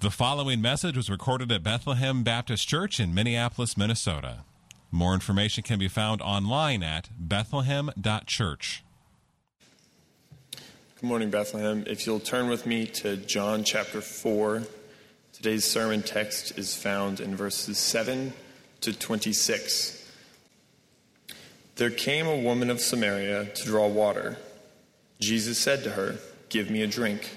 [0.00, 4.44] The following message was recorded at Bethlehem Baptist Church in Minneapolis, Minnesota.
[4.92, 8.84] More information can be found online at bethlehem.church.
[10.52, 11.82] Good morning, Bethlehem.
[11.88, 14.62] If you'll turn with me to John chapter 4,
[15.32, 18.32] today's sermon text is found in verses 7
[18.82, 20.12] to 26.
[21.74, 24.38] There came a woman of Samaria to draw water.
[25.18, 26.18] Jesus said to her,
[26.50, 27.36] Give me a drink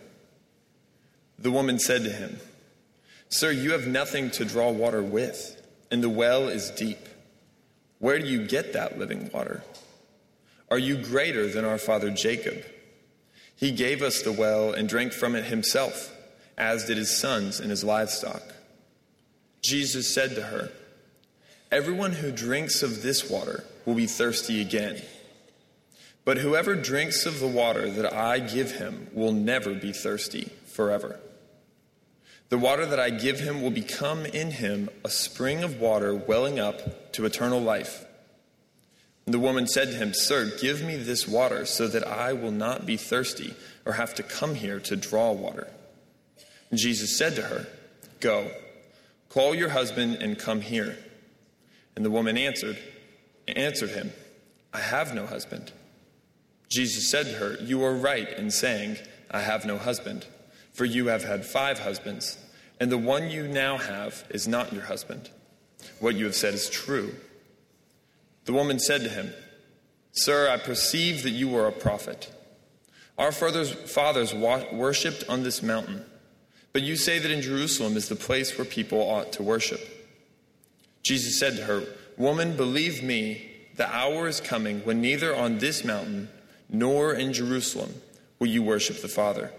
[1.41, 2.39] The woman said to him,
[3.29, 5.59] Sir, you have nothing to draw water with,
[5.89, 6.99] and the well is deep.
[7.97, 9.63] Where do you get that living water?
[10.69, 12.63] Are you greater than our father Jacob?
[13.55, 16.15] He gave us the well and drank from it himself,
[16.59, 18.43] as did his sons and his livestock.
[19.63, 20.71] Jesus said to her,
[21.71, 25.01] Everyone who drinks of this water will be thirsty again.
[26.23, 31.19] But whoever drinks of the water that I give him will never be thirsty forever.
[32.51, 36.59] The water that I give him will become in him a spring of water welling
[36.59, 38.03] up to eternal life.
[39.25, 42.51] And the woman said to him, Sir, give me this water so that I will
[42.51, 45.71] not be thirsty or have to come here to draw water.
[46.69, 47.67] And Jesus said to her,
[48.19, 48.51] Go,
[49.29, 50.97] call your husband and come here.
[51.95, 52.77] And the woman answered,
[53.47, 54.11] answered him,
[54.73, 55.71] I have no husband.
[56.67, 58.97] Jesus said to her, You are right in saying,
[59.29, 60.25] I have no husband,
[60.73, 62.37] for you have had five husbands
[62.81, 65.29] and the one you now have is not your husband.
[65.99, 67.13] What you have said is true.
[68.45, 69.31] The woman said to him,
[70.13, 72.33] Sir, I perceive that you are a prophet.
[73.19, 76.03] Our fathers, worshipped on this mountain,
[76.73, 79.81] but you say that in Jerusalem is the place where people ought to worship.
[81.03, 81.83] Jesus said to her,
[82.17, 86.29] Woman, believe me, the hour is coming when neither on this mountain
[86.67, 87.93] nor in Jerusalem
[88.39, 89.51] will you worship the Father.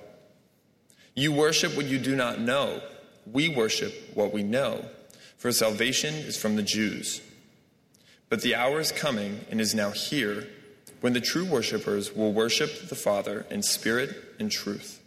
[1.14, 2.82] You worship what you do not know
[3.30, 4.84] we worship what we know,
[5.36, 7.20] for salvation is from the Jews.
[8.28, 10.46] But the hour is coming and is now here
[11.00, 15.00] when the true worshippers will worship the Father in spirit and truth.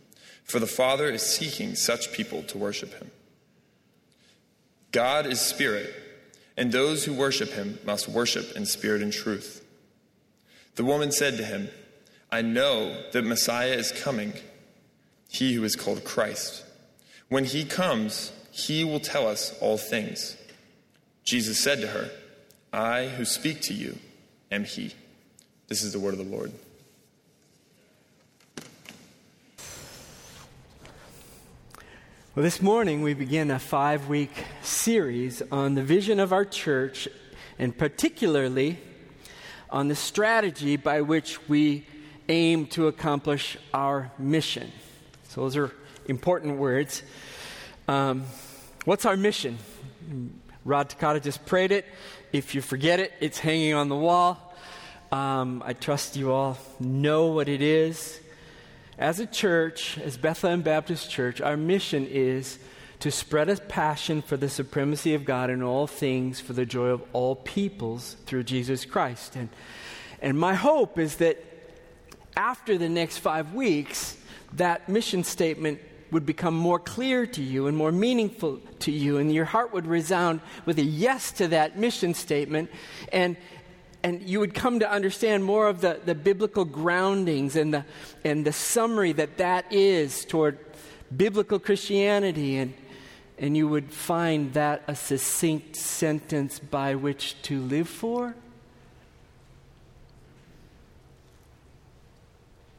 [0.44, 3.10] For the Father is seeking such people to worship him.
[4.92, 5.94] God is spirit,
[6.56, 9.66] and those who worship him must worship in spirit and truth.
[10.76, 11.70] The woman said to him,
[12.32, 14.34] I know that Messiah is coming,
[15.30, 16.65] he who is called Christ.
[17.30, 20.38] When he comes, he will tell us all things.
[21.24, 22.12] Jesus said to her,
[22.72, 23.98] I who speak to you
[24.52, 24.94] am he.
[25.68, 26.52] This is the word of the Lord.
[32.36, 37.08] Well, this morning we begin a five week series on the vision of our church,
[37.58, 38.78] and particularly
[39.70, 41.88] on the strategy by which we
[42.30, 44.72] aim to accomplish our mission.
[45.30, 45.72] So, those are
[46.08, 47.04] important words.
[47.88, 48.26] Um,
[48.86, 49.58] what's our mission?
[50.64, 51.86] Rod Takata just prayed it.
[52.34, 54.54] If you forget it, it's hanging on the wall.
[55.12, 58.20] Um, I trust you all know what it is.
[58.98, 62.58] As a church, as Bethlehem Baptist Church, our mission is
[63.00, 66.88] to spread a passion for the supremacy of God in all things for the joy
[66.88, 69.36] of all peoples through Jesus Christ.
[69.36, 69.50] And,
[70.22, 71.44] and my hope is that
[72.36, 74.18] after the next five weeks,
[74.54, 75.80] that mission statement
[76.12, 79.88] would become more clear to you and more meaningful to you, and your heart would
[79.88, 82.70] resound with a yes to that mission statement,
[83.12, 83.36] and,
[84.04, 87.86] and you would come to understand more of the, the biblical groundings and the,
[88.24, 90.60] and the summary that that is toward
[91.16, 92.74] biblical Christianity, and,
[93.38, 98.36] and you would find that a succinct sentence by which to live for.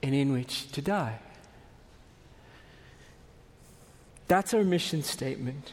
[0.03, 1.19] And in which to die.
[4.29, 5.73] That's our mission statement.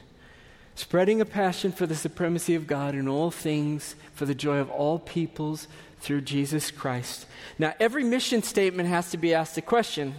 [0.76, 4.70] Spreading a passion for the supremacy of God in all things for the joy of
[4.70, 5.68] all peoples
[6.00, 7.26] through Jesus Christ.
[7.60, 10.16] Now, every mission statement has to be asked a question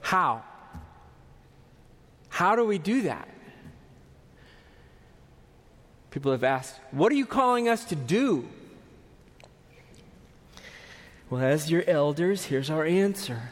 [0.00, 0.42] how?
[2.28, 3.28] How do we do that?
[6.10, 8.48] People have asked, What are you calling us to do?
[11.30, 13.50] Well, as your elders, here's our answer.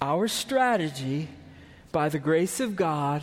[0.00, 1.28] Our strategy
[1.92, 3.22] by the grace of God,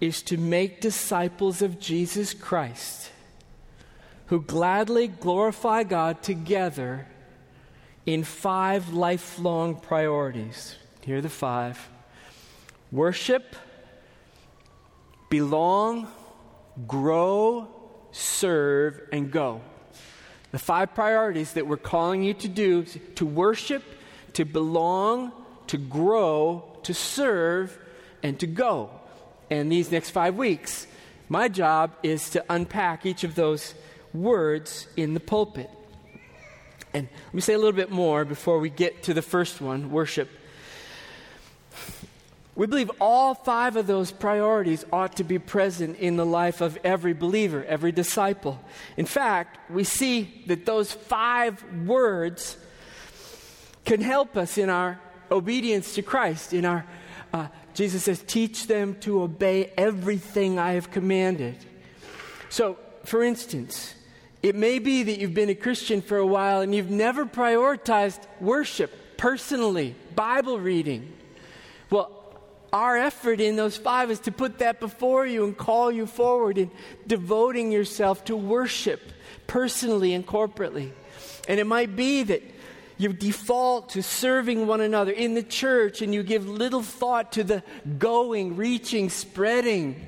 [0.00, 3.10] is to make disciples of Jesus Christ
[4.26, 7.06] who gladly glorify God together
[8.06, 10.76] in five lifelong priorities.
[11.02, 11.88] Here are the five
[12.90, 13.56] worship,
[15.28, 16.08] belong,
[16.86, 17.68] grow,
[18.12, 19.60] serve, and go.
[20.52, 22.84] The five priorities that we're calling you to do
[23.16, 23.82] to worship,
[24.34, 25.32] to belong,
[25.66, 27.76] to grow, to serve,
[28.24, 28.90] and to go.
[29.50, 30.88] And these next five weeks,
[31.28, 33.74] my job is to unpack each of those
[34.12, 35.70] words in the pulpit.
[36.94, 39.90] And let me say a little bit more before we get to the first one
[39.90, 40.28] worship.
[42.56, 46.78] We believe all five of those priorities ought to be present in the life of
[46.84, 48.60] every believer, every disciple.
[48.96, 52.56] In fact, we see that those five words
[53.84, 55.00] can help us in our
[55.32, 56.86] obedience to Christ, in our,
[57.32, 61.56] uh, Jesus says, teach them to obey everything I have commanded.
[62.48, 63.94] So, for instance,
[64.42, 68.20] it may be that you've been a Christian for a while and you've never prioritized
[68.40, 71.12] worship personally, Bible reading.
[71.90, 72.12] Well,
[72.72, 76.58] our effort in those five is to put that before you and call you forward
[76.58, 76.70] in
[77.06, 79.00] devoting yourself to worship
[79.46, 80.90] personally and corporately.
[81.48, 82.42] And it might be that
[82.96, 87.44] you default to serving one another in the church and you give little thought to
[87.44, 87.62] the
[87.98, 90.06] going, reaching, spreading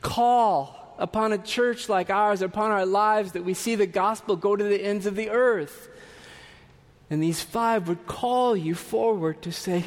[0.00, 4.56] call upon a church like ours, upon our lives, that we see the gospel go
[4.56, 5.88] to the ends of the earth.
[7.10, 9.84] And these five would call you forward to say,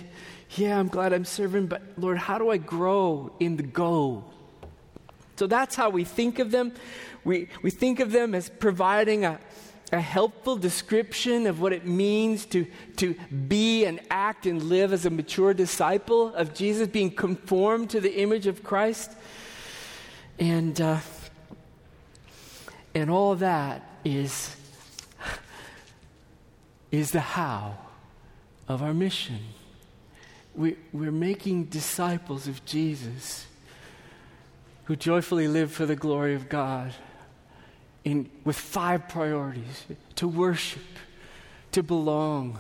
[0.52, 4.24] Yeah, I'm glad I'm serving, but Lord, how do I grow in the go?
[5.36, 6.74] So that's how we think of them.
[7.24, 9.40] We, we think of them as providing a,
[9.92, 12.66] a helpful description of what it means to,
[12.98, 13.16] to
[13.48, 18.22] be and act and live as a mature disciple of Jesus, being conformed to the
[18.22, 19.12] image of Christ.
[20.38, 21.00] And, uh,
[22.94, 24.56] and all that is,
[26.92, 27.78] is the how
[28.68, 29.40] of our mission.
[30.56, 33.48] We, we're making disciples of Jesus
[34.86, 36.94] who joyfully live for the glory of God
[38.10, 39.86] in, with five priorities
[40.16, 40.82] to worship,
[41.72, 42.60] to belong,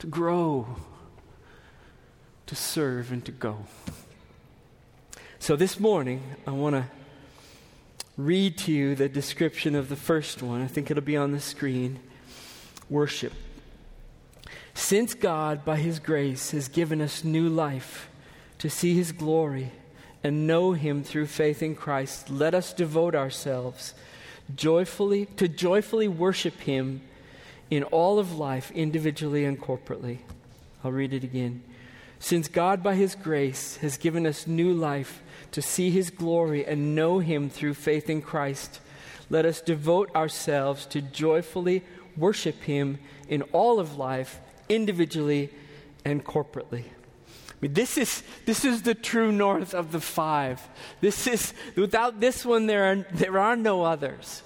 [0.00, 0.66] to grow,
[2.46, 3.66] to serve, and to go.
[5.38, 6.84] So this morning, I want to
[8.16, 10.60] read to you the description of the first one.
[10.60, 12.00] I think it'll be on the screen.
[12.90, 13.32] Worship.
[14.74, 18.08] Since God, by His grace, has given us new life
[18.58, 19.70] to see His glory
[20.22, 23.94] and know Him through faith in Christ, let us devote ourselves
[24.54, 27.02] joyfully to joyfully worship Him
[27.70, 30.18] in all of life, individually and corporately.
[30.82, 31.62] I'll read it again.
[32.18, 35.22] Since God, by His grace, has given us new life
[35.54, 38.80] to see his glory and know him through faith in Christ,
[39.30, 41.84] let us devote ourselves to joyfully
[42.16, 42.98] worship him
[43.28, 45.50] in all of life, individually
[46.04, 46.86] and corporately.
[47.54, 50.60] I mean, this is, this is the true north of the five.
[51.00, 54.42] This is, without this one, there are, there are no others.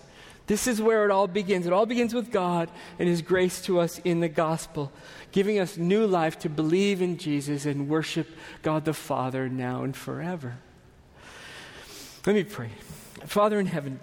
[0.46, 1.66] This is where it all begins.
[1.66, 4.92] It all begins with God and His grace to us in the gospel,
[5.30, 8.28] giving us new life to believe in Jesus and worship
[8.62, 10.56] God the Father now and forever.
[12.24, 12.70] Let me pray.
[13.26, 14.00] Father in heaven,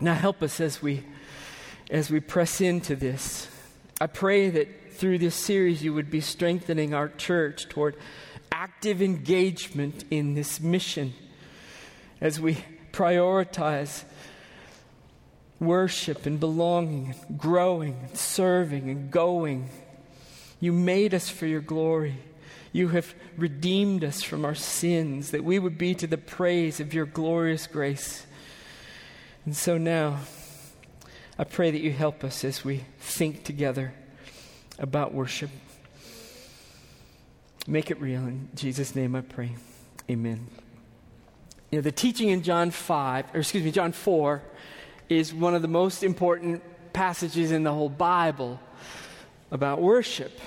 [0.00, 1.04] now help us as we
[1.90, 3.48] as we press into this.
[4.00, 4.68] I pray that
[5.00, 7.96] through this series you would be strengthening our church toward
[8.52, 11.14] active engagement in this mission
[12.20, 14.04] as we prioritize
[15.58, 19.70] worship and belonging, and growing, and serving and going.
[20.60, 22.16] You made us for your glory.
[22.70, 26.92] You have redeemed us from our sins, that we would be to the praise of
[26.92, 28.26] your glorious grace.
[29.46, 30.18] And so now,
[31.38, 33.94] I pray that you help us as we think together
[34.80, 35.50] about worship.
[37.66, 38.22] Make it real.
[38.22, 39.54] In Jesus' name I pray.
[40.10, 40.48] Amen.
[41.70, 44.42] You know, the teaching in John 5, or excuse me, John 4,
[45.08, 48.58] is one of the most important passages in the whole Bible
[49.52, 50.40] about worship.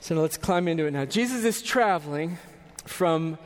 [0.00, 1.04] So let's climb into it now.
[1.04, 2.38] Jesus is traveling
[2.84, 3.38] from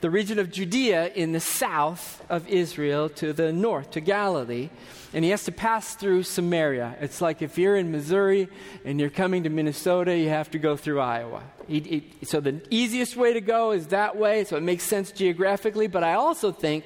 [0.00, 4.68] the region of Judea in the south of Israel to the north, to Galilee,
[5.12, 6.96] and he has to pass through Samaria.
[7.00, 8.48] It's like if you're in Missouri
[8.84, 11.42] and you're coming to Minnesota, you have to go through Iowa.
[11.66, 15.10] He, he, so the easiest way to go is that way, so it makes sense
[15.12, 16.84] geographically, but I also think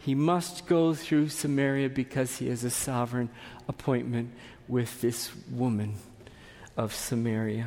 [0.00, 3.28] he must go through Samaria because he has a sovereign
[3.68, 4.32] appointment
[4.66, 5.94] with this woman
[6.76, 7.66] of Samaria.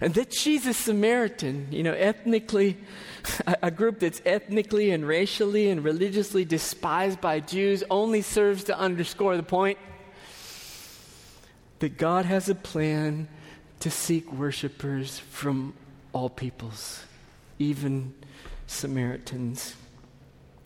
[0.00, 2.76] And that she's a Samaritan, you know, ethnically,
[3.62, 9.36] a group that's ethnically and racially and religiously despised by Jews, only serves to underscore
[9.36, 9.78] the point
[11.78, 13.28] that God has a plan
[13.80, 15.74] to seek worshipers from
[16.12, 17.04] all peoples,
[17.58, 18.14] even
[18.66, 19.76] Samaritans.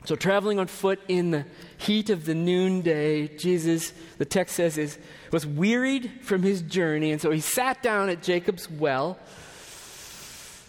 [0.04, 1.44] So, traveling on foot in the
[1.76, 4.98] heat of the noonday, Jesus, the text says, is,
[5.30, 9.18] was wearied from his journey, and so he sat down at Jacob's well.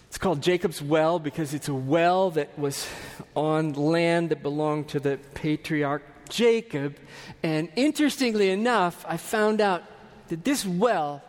[0.08, 2.86] It's called Jacob's well because it's a well that was
[3.34, 6.98] on land that belonged to the patriarch Jacob.
[7.42, 9.82] And interestingly enough, I found out
[10.28, 11.22] that this well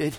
[0.00, 0.18] that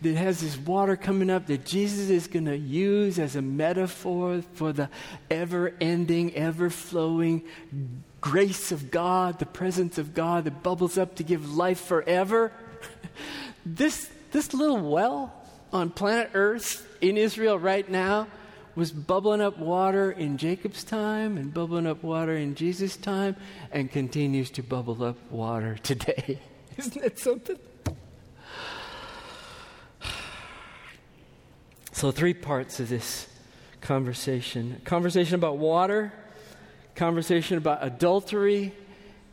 [0.00, 4.42] that has this water coming up that Jesus is going to use as a metaphor
[4.54, 4.88] for the
[5.30, 7.42] ever ending, ever flowing
[8.20, 12.52] grace of God, the presence of God that bubbles up to give life forever.
[13.66, 15.32] this, this little well
[15.72, 18.28] on planet Earth in Israel right now
[18.76, 23.34] was bubbling up water in Jacob's time and bubbling up water in Jesus' time
[23.72, 26.38] and continues to bubble up water today.
[26.76, 27.58] Isn't that something?
[31.98, 33.26] So, three parts of this
[33.80, 36.12] conversation conversation about water,
[36.94, 38.72] conversation about adultery,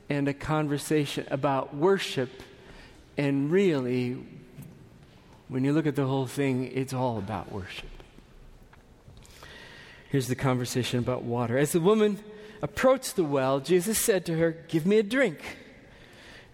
[0.10, 2.32] and a conversation about worship.
[3.18, 4.18] And really,
[5.48, 7.92] when you look at the whole thing, it's all about worship.
[10.10, 11.60] Here's the conversation about water.
[11.60, 12.18] As the woman
[12.64, 15.38] approached the well, Jesus said to her, Give me a drink.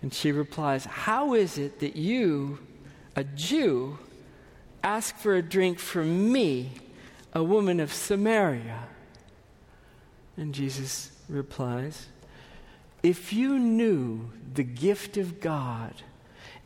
[0.01, 2.60] And she replies, How is it that you,
[3.15, 3.98] a Jew,
[4.84, 6.72] Ask for a drink from me,
[7.34, 8.88] a woman of Samaria.
[10.38, 12.08] And Jesus replies,
[13.04, 15.94] If you knew the gift of God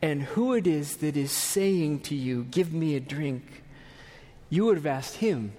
[0.02, 3.64] and who it is that is saying to you, Give me a drink,
[4.50, 5.54] you would have asked him,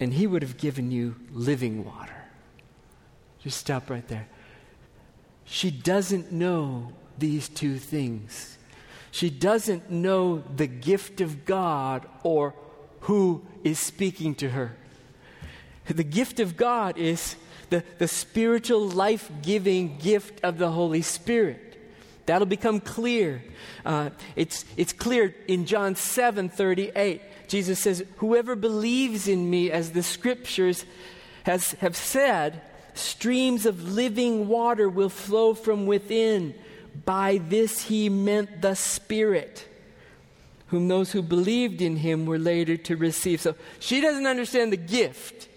[0.00, 2.24] and he would have given you living water.
[3.40, 4.26] Just stop right there.
[5.44, 8.58] She doesn't know these two things.
[9.14, 12.52] She doesn't know the gift of God or
[13.02, 14.74] who is speaking to her.
[15.86, 17.36] The gift of God is
[17.70, 21.80] the, the spiritual life giving gift of the Holy Spirit.
[22.26, 23.44] That'll become clear.
[23.84, 27.22] Uh, it's, it's clear in John 7 38.
[27.46, 30.84] Jesus says, Whoever believes in me, as the scriptures
[31.44, 32.62] has, have said,
[32.94, 36.56] streams of living water will flow from within.
[37.04, 39.68] By this he meant the Spirit,
[40.68, 43.40] whom those who believed in him were later to receive.
[43.40, 45.48] So she doesn't understand the gift.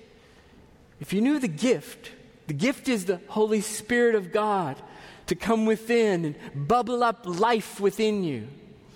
[1.00, 2.12] If you knew the gift,
[2.48, 4.82] the gift is the Holy Spirit of God
[5.28, 8.48] to come within and bubble up life within you.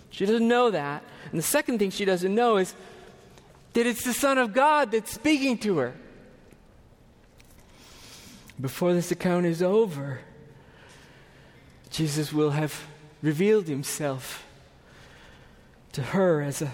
[0.10, 1.03] She doesn't know that.
[1.29, 2.74] And the second thing she doesn't know is
[3.74, 5.93] that it's the Son of God that's speaking to her.
[8.60, 10.21] Before this account is over,
[11.91, 12.88] Jesus will have
[13.21, 14.45] revealed himself
[15.91, 16.71] to her as, a,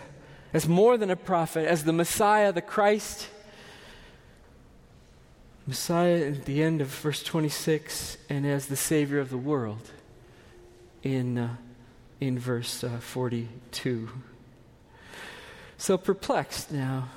[0.54, 3.28] as more than a prophet, as the Messiah, the Christ.
[5.66, 9.92] Messiah at the end of verse 26, and as the Savior of the world
[11.04, 11.56] in, uh,
[12.22, 14.10] in verse uh, 42.
[15.78, 17.10] So perplexed now,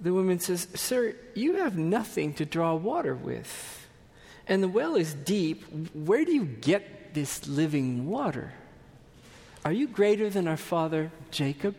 [0.00, 3.85] the woman says, Sir, you have nothing to draw water with,
[4.46, 5.64] and the well is deep.
[5.94, 8.52] Where do you get this living water.
[9.64, 11.74] Are you greater than our father Jacob?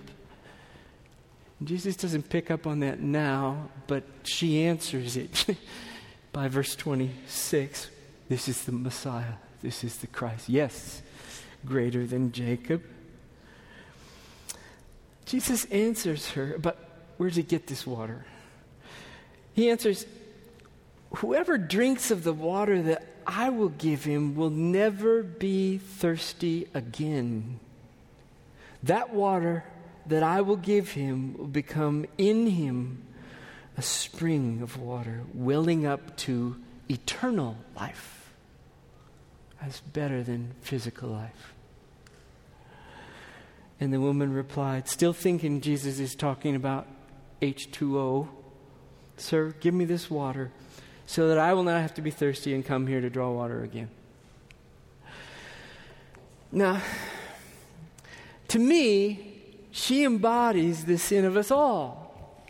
[1.63, 5.45] Jesus doesn't pick up on that now, but she answers it
[6.33, 7.87] by verse 26.
[8.27, 9.33] This is the Messiah.
[9.61, 10.49] This is the Christ.
[10.49, 11.03] Yes,
[11.63, 12.81] greater than Jacob.
[15.25, 18.25] Jesus answers her, but where does he get this water?
[19.53, 20.07] He answers,
[21.15, 27.59] Whoever drinks of the water that I will give him will never be thirsty again.
[28.83, 29.63] That water
[30.05, 33.03] that I will give him will become in him
[33.77, 36.55] a spring of water welling up to
[36.89, 38.33] eternal life.
[39.61, 41.53] That's better than physical life.
[43.79, 46.87] And the woman replied, still thinking Jesus is talking about
[47.41, 48.27] H2O,
[49.17, 50.51] Sir, give me this water
[51.07, 53.63] so that I will not have to be thirsty and come here to draw water
[53.63, 53.89] again.
[56.51, 56.81] Now,
[58.49, 59.33] to me,
[59.71, 62.43] she embodies the sin of us all.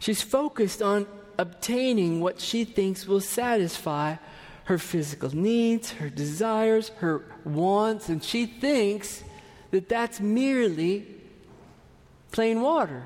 [0.00, 1.06] She's focused on
[1.38, 4.16] obtaining what she thinks will satisfy
[4.64, 9.22] her physical needs, her desires, her wants, and she thinks
[9.70, 11.06] that that's merely
[12.32, 13.04] plain water.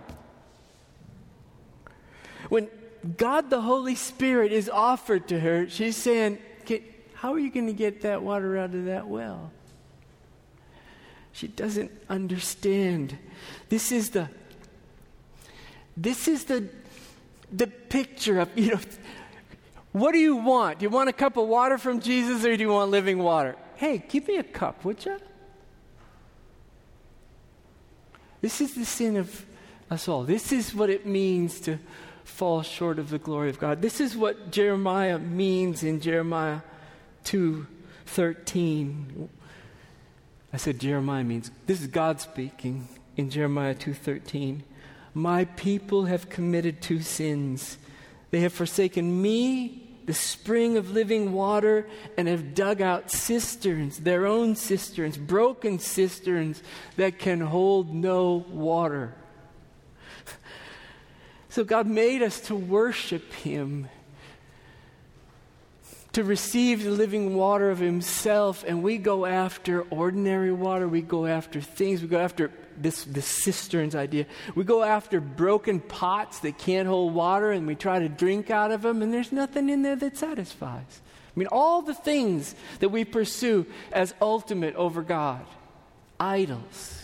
[2.48, 2.68] When
[3.16, 6.38] God the Holy Spirit is offered to her, she's saying,
[7.14, 9.52] How are you going to get that water out of that well?
[11.32, 13.16] She doesn't understand.
[13.68, 14.28] This is the
[15.96, 16.68] this is the
[17.52, 18.80] the picture of, you know,
[19.92, 20.80] what do you want?
[20.80, 23.56] Do you want a cup of water from Jesus or do you want living water?
[23.76, 25.18] Hey, give me a cup, would you?
[28.40, 29.46] This is the sin of
[29.90, 30.24] us all.
[30.24, 31.78] This is what it means to
[32.28, 33.82] fall short of the glory of God.
[33.82, 36.60] This is what Jeremiah means in Jeremiah
[37.24, 39.28] 2:13.
[40.52, 44.62] I said Jeremiah means this is God speaking in Jeremiah 2:13.
[45.14, 47.78] My people have committed two sins.
[48.30, 54.26] They have forsaken me the spring of living water and have dug out cisterns, their
[54.26, 56.62] own cisterns, broken cisterns
[56.96, 59.14] that can hold no water.
[61.58, 63.88] So God made us to worship Him,
[66.12, 71.26] to receive the living water of Himself, and we go after ordinary water, we go
[71.26, 74.26] after things, we go after this, this cisterns idea.
[74.54, 78.70] We go after broken pots that can't hold water and we try to drink out
[78.70, 81.00] of them, and there's nothing in there that satisfies.
[81.02, 85.44] I mean, all the things that we pursue as ultimate over God
[86.20, 87.02] idols,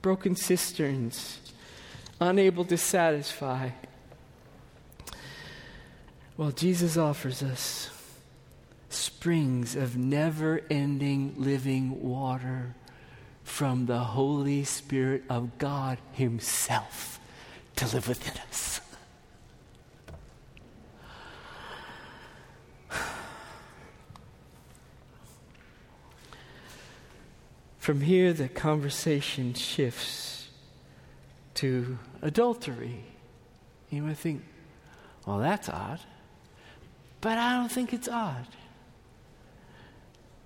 [0.00, 1.41] broken cisterns,
[2.22, 3.70] unable to satisfy.
[6.36, 7.90] Well, Jesus offers us
[8.88, 12.74] springs of never ending living water
[13.42, 17.20] from the Holy Spirit of God Himself
[17.76, 18.80] to live within us.
[27.78, 30.31] From here, the conversation shifts
[31.54, 33.04] to adultery.
[33.90, 34.42] You might think,
[35.26, 36.00] well, that's odd.
[37.20, 38.46] But I don't think it's odd.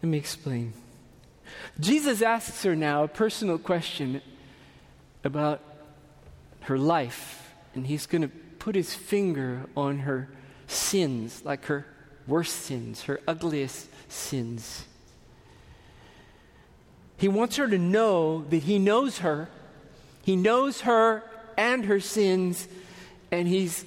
[0.03, 0.73] Let me explain.
[1.81, 4.21] Jesus asks her now a personal question
[5.25, 5.63] about
[6.63, 10.29] her life, and he's going to put his finger on her
[10.67, 11.87] sins, like her
[12.27, 14.85] worst sins, her ugliest sins.
[17.17, 19.49] He wants her to know that he knows her,
[20.27, 21.23] he knows her
[21.57, 22.67] and her sins,
[23.31, 23.85] and he's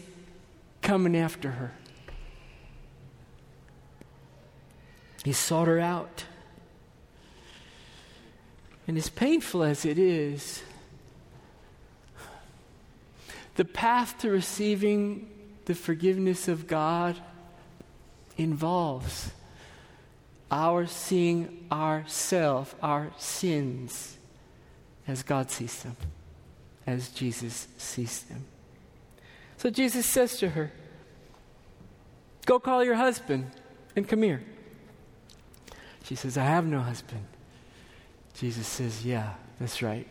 [0.82, 1.74] coming after her.
[5.26, 6.24] He sought her out.
[8.88, 10.64] And as painful as it is,
[13.56, 15.30] the path to receiving
[15.66, 17.18] the forgiveness of God
[18.38, 19.32] involves
[20.50, 24.16] our seeing ourself, our sins,
[25.06, 25.98] as God sees them,
[26.90, 28.46] as Jesus sees them.
[29.58, 30.72] So Jesus says to her,
[32.48, 33.52] Go call your husband
[33.96, 34.42] and come here.
[36.04, 37.26] She says, I have no husband.
[38.34, 40.08] Jesus says, Yeah, that's right.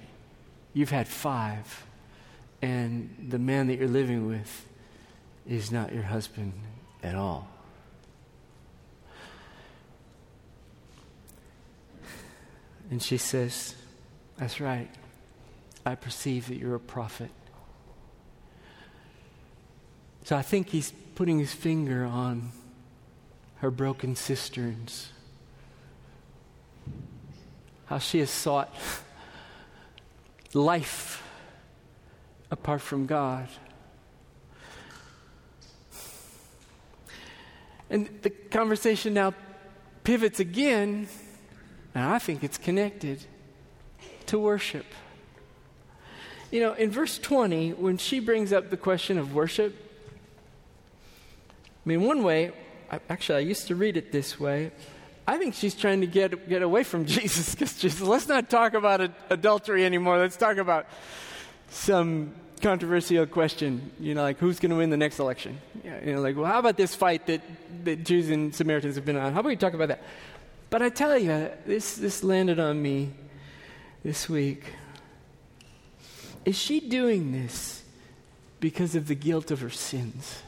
[0.73, 1.85] You've had five,
[2.62, 4.69] and the man that you're living with
[5.49, 6.53] is not your husband
[7.03, 7.49] at all.
[12.88, 13.75] And she says,
[14.37, 14.88] That's right.
[15.88, 17.31] I perceive that you're a prophet.
[20.24, 22.53] So I think he's putting his finger on
[23.57, 25.12] her broken cisterns
[27.87, 28.74] how she has sought
[30.53, 31.22] life
[32.51, 33.48] apart from God.
[37.88, 39.33] And the conversation now
[40.05, 41.09] pivots again,
[41.94, 43.24] and I think it's connected
[44.27, 44.85] to worship.
[46.50, 49.74] You know, in verse 20, when she brings up the question of worship,
[51.84, 52.52] I mean, one way,
[52.90, 54.72] I, actually, I used to read it this way
[55.28, 58.72] I think she's trying to get, get away from Jesus because Jesus, let's not talk
[58.72, 60.16] about adultery anymore.
[60.16, 60.87] Let's talk about
[61.68, 65.61] some controversial question, you know, like who's going to win the next election?
[65.84, 67.42] Yeah, you know, like, well, how about this fight that,
[67.84, 69.34] that Jews and Samaritans have been on?
[69.34, 70.02] How about we talk about that?
[70.70, 73.11] But I tell you, this, this landed on me
[74.02, 74.64] this week.
[76.48, 77.82] Is she doing this
[78.58, 80.40] because of the guilt of her sins?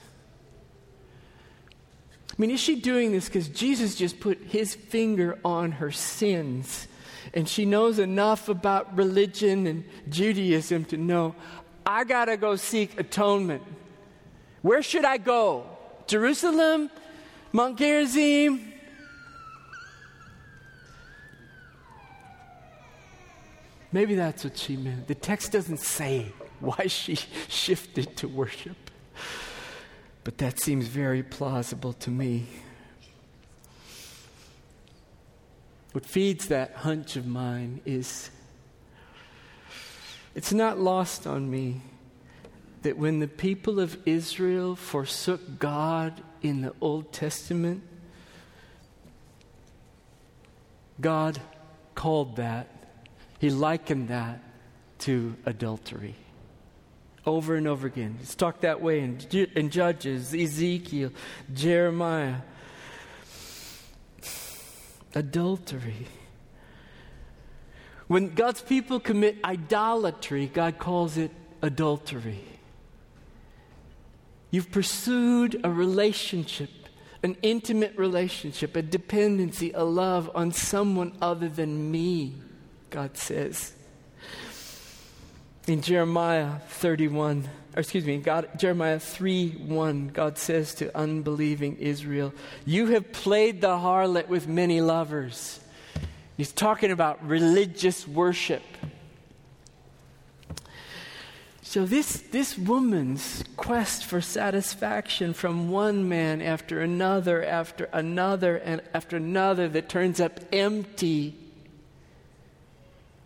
[2.31, 6.89] I mean, is she doing this because Jesus just put his finger on her sins?
[7.35, 11.35] And she knows enough about religion and Judaism to know,
[11.85, 13.63] I got to go seek atonement.
[14.63, 15.67] Where should I go?
[16.07, 16.89] Jerusalem?
[17.53, 18.70] Mount Gerizim?
[23.93, 25.09] Maybe that's what she meant.
[25.09, 27.15] The text doesn't say why she
[27.49, 28.77] shifted to worship,
[30.25, 32.47] but that seems very plausible to me.
[35.93, 38.31] What feeds that hunch of mine is
[40.35, 41.81] it's not lost on me
[42.83, 47.83] that when the people of Israel forsook God in the Old Testament,
[51.01, 51.41] God
[51.95, 52.80] called that,
[53.41, 54.43] He likened that
[55.01, 56.15] to adultery.
[57.27, 58.19] Over and over again.
[58.21, 59.19] It's talked that way in,
[59.57, 61.11] in Judges, Ezekiel,
[61.55, 62.37] Jeremiah.
[65.15, 66.07] Adultery.
[68.09, 71.31] When God's people commit idolatry, God calls it
[71.63, 72.45] adultery.
[74.51, 76.69] You've pursued a relationship,
[77.23, 82.35] an intimate relationship, a dependency, a love on someone other than me,
[82.91, 83.73] God says.
[85.67, 92.35] In Jeremiah 31, or excuse me, God, Jeremiah 3 1, God says to unbelieving Israel,
[92.67, 95.61] You have played the harlot with many lovers.
[96.37, 98.63] He's talking about religious worship.
[101.63, 108.81] So, this, this woman's quest for satisfaction from one man after another, after another, and
[108.93, 111.40] after another that turns up empty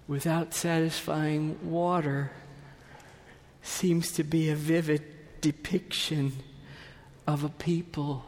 [0.06, 2.30] without satisfying water
[3.62, 5.02] seems to be a vivid
[5.40, 6.32] depiction
[7.26, 8.24] of a people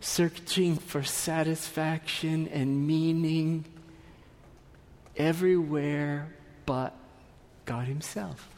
[0.00, 3.64] searching for satisfaction and meaning
[5.16, 6.32] everywhere
[6.66, 6.94] but
[7.66, 8.48] God Himself.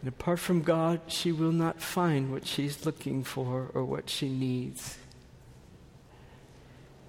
[0.00, 4.30] And apart from God, she will not find what she's looking for or what she
[4.30, 4.96] needs.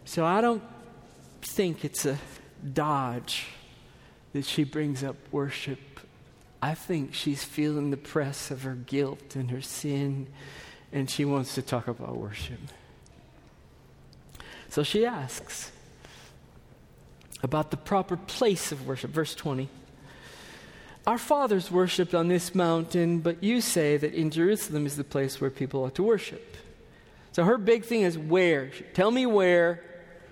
[0.03, 0.61] So I don't
[1.41, 2.17] think it's a
[2.73, 3.47] dodge
[4.33, 5.79] that she brings up worship.
[6.61, 10.27] I think she's feeling the press of her guilt and her sin,
[10.91, 12.59] and she wants to talk about worship.
[14.69, 15.71] So she asks,
[17.43, 19.11] about the proper place of worship.
[19.11, 19.69] Verse 20.
[21.07, 25.41] Our fathers worshiped on this mountain, but you say that in Jerusalem is the place
[25.41, 26.57] where people ought to worship.
[27.31, 28.71] So her big thing is where?
[28.93, 29.83] Tell me where.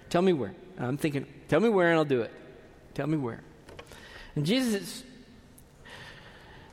[0.09, 0.53] Tell me where.
[0.79, 2.31] I'm thinking, tell me where and I'll do it.
[2.93, 3.41] Tell me where.
[4.35, 5.03] And Jesus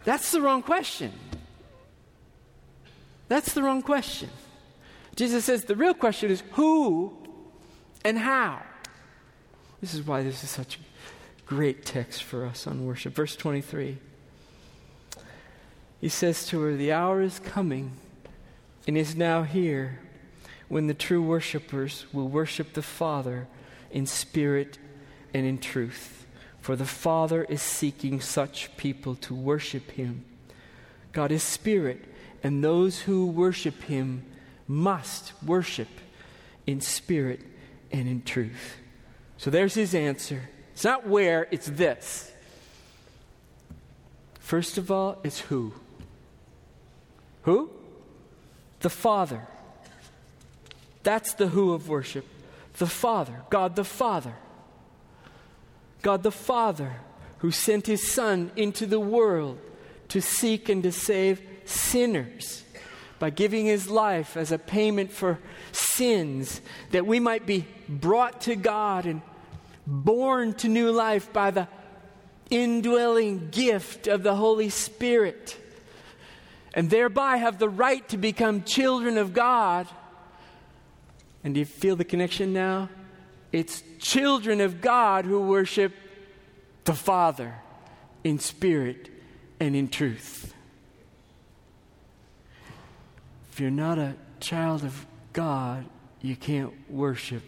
[0.07, 1.13] that's the wrong question.
[3.27, 4.31] That's the wrong question.
[5.17, 7.13] Jesus says the real question is who
[8.05, 8.63] and how.
[9.81, 10.79] This is why this is such a
[11.45, 13.15] great text for us on worship.
[13.15, 13.99] Verse 23.
[16.01, 17.91] He says to her, The hour is coming
[18.87, 19.99] and is now here
[20.69, 23.49] when the true worshipers will worship the Father
[23.91, 24.79] in spirit
[25.33, 26.27] and in truth.
[26.61, 30.25] For the Father is seeking such people to worship Him.
[31.13, 32.05] God is spirit,
[32.43, 34.25] and those who worship Him
[34.67, 35.89] must worship
[36.67, 37.41] in spirit
[37.93, 38.77] and in truth.
[39.39, 40.49] So there's his answer.
[40.73, 42.33] It's not where, it's this.
[44.41, 45.73] First of all, it's who.
[47.43, 47.71] Who?
[48.81, 49.47] The Father.
[51.03, 52.27] That's the who of worship.
[52.79, 54.35] The Father, God the Father.
[56.03, 56.97] God the Father,
[57.39, 59.59] who sent his Son into the world
[60.09, 62.63] to seek and to save sinners
[63.19, 65.39] by giving his life as a payment for
[65.73, 66.61] sins,
[66.91, 69.23] that we might be brought to God and
[69.87, 71.67] born to new life by the
[72.51, 75.57] indwelling gift of the Holy Spirit,
[76.75, 79.89] and thereby have the right to become children of God.
[81.47, 82.89] And do you feel the connection now?
[83.53, 85.93] It's children of God who worship
[86.83, 87.55] the Father
[88.25, 89.09] in spirit
[89.61, 90.53] and in truth.
[93.53, 95.85] If you're not a child of God,
[96.21, 97.45] you can't worship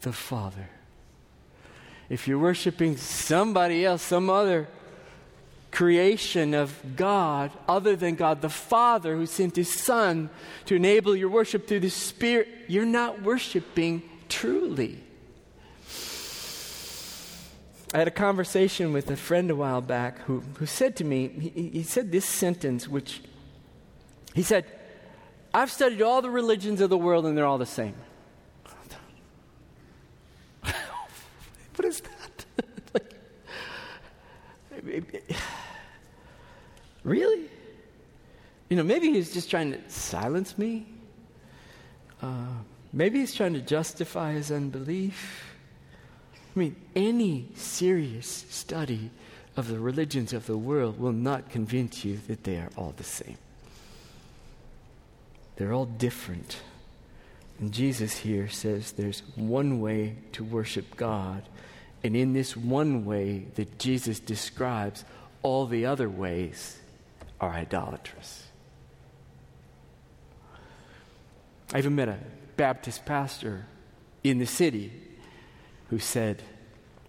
[0.00, 0.70] the Father.
[2.08, 4.68] If you're worshiping somebody else, some other
[5.70, 10.30] creation of God other than God the Father who sent His Son
[10.66, 15.00] to enable your worship through the Spirit, you're not worshiping truly.
[17.94, 21.28] I had a conversation with a friend a while back who, who said to me,
[21.28, 23.22] he, he said this sentence, which
[24.34, 24.66] he said,
[25.54, 27.94] I've studied all the religions of the world and they're all the same.
[30.62, 32.44] what is that?
[32.94, 33.14] like,
[37.08, 37.48] really?
[38.68, 40.86] You know, maybe he's just trying to silence me.
[42.22, 42.46] Uh,
[42.92, 45.44] maybe he's trying to justify his unbelief.
[46.54, 49.10] I mean, any serious study
[49.56, 53.04] of the religions of the world will not convince you that they are all the
[53.04, 53.38] same.
[55.56, 56.58] They're all different.
[57.58, 61.42] And Jesus here says there's one way to worship God.
[62.04, 65.04] And in this one way that Jesus describes,
[65.42, 66.78] all the other ways
[67.40, 68.44] are idolatrous.
[71.72, 72.18] I even met a
[72.56, 73.66] Baptist pastor
[74.24, 74.92] in the city
[75.90, 76.42] who said,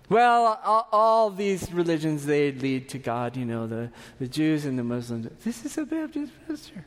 [0.09, 0.59] well,
[0.91, 5.29] all, these religions, they lead to God, you know, the, the Jews and the Muslims.
[5.43, 6.83] This is a Baptist pastor.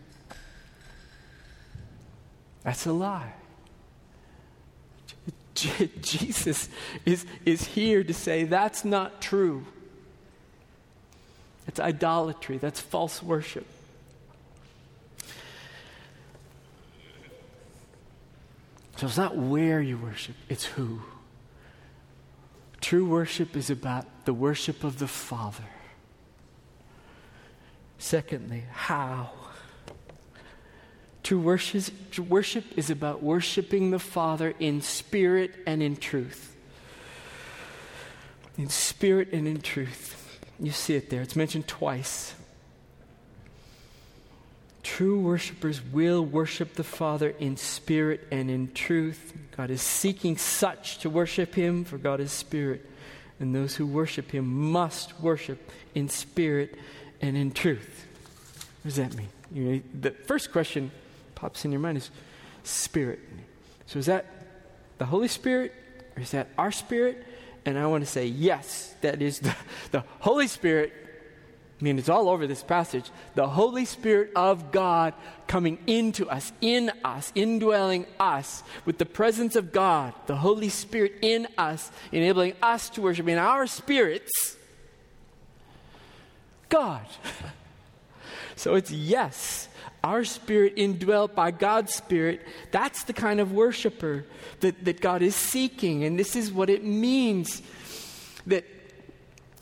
[2.65, 3.33] That's a lie.
[5.55, 6.69] Jesus
[7.05, 9.65] is, is here to say that's not true.
[11.67, 13.67] It's idolatry, that's false worship.
[18.97, 21.03] So it's not where you worship, it's who.
[22.81, 25.65] True worship is about the worship of the Father.
[27.99, 29.31] Secondly, how.
[31.23, 36.57] True worship, is about worshiping the Father in spirit and in truth.
[38.59, 40.22] In spirit and in truth.
[40.63, 42.35] You see it there, it's mentioned twice.
[44.85, 49.33] True worshipers will worship the Father in spirit and in truth.
[49.57, 52.89] God is seeking such to worship Him, for God is spirit.
[53.41, 56.77] And those who worship Him must worship in spirit
[57.21, 58.07] and in truth.
[58.83, 59.29] What does that mean?
[59.53, 60.93] You know, the first question
[61.35, 62.11] pops in your mind is
[62.63, 63.19] spirit.
[63.87, 64.27] So is that
[64.99, 65.75] the Holy Spirit
[66.17, 67.27] or is that our spirit?
[67.65, 69.55] And I want to say, yes, that is the,
[69.91, 70.93] the Holy Spirit.
[71.81, 73.11] I mean, it's all over this passage.
[73.35, 75.15] The Holy Spirit of God
[75.47, 81.15] coming into us, in us, indwelling us with the presence of God, the Holy Spirit
[81.23, 84.57] in us, enabling us to worship in our spirits
[86.73, 87.05] God.
[88.57, 89.69] so it's yes
[90.05, 94.25] our spirit indwelt by God's spirit, that's the kind of worshiper
[94.61, 96.05] that, that God is seeking.
[96.05, 97.63] And this is what it means
[98.47, 98.65] that,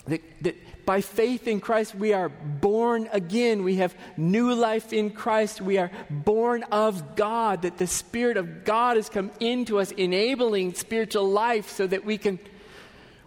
[0.06, 0.56] that, that
[0.86, 3.62] by faith in Christ we are born again.
[3.62, 5.60] We have new life in Christ.
[5.60, 10.74] We are born of God, that the Spirit of God has come into us, enabling
[10.74, 12.38] spiritual life so that we can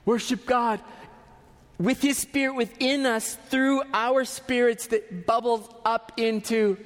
[0.05, 0.81] worship God
[1.83, 6.77] with His Spirit within us through our spirits that bubbles up into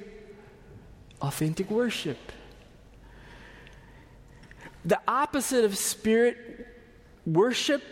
[1.22, 2.18] authentic worship.
[4.84, 6.66] The opposite of spirit
[7.24, 7.84] worship,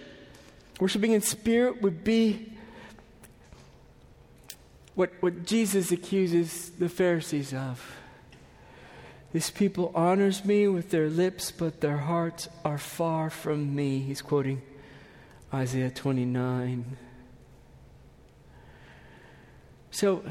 [0.81, 2.53] worshiping in spirit, would be
[4.97, 7.97] what, what Jesus accuses the Pharisees of.
[9.33, 14.01] This people honors me with their lips, but their hearts are far from me.
[14.01, 14.61] He's quoting
[15.55, 16.97] Isaiah 29.
[19.93, 20.25] So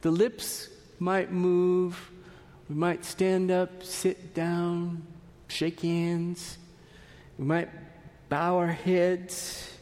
[0.00, 2.10] the lips might move.
[2.68, 5.06] We might stand up, sit down,
[5.46, 6.58] shake hands.
[7.38, 7.70] We might
[8.28, 9.72] bow our heads.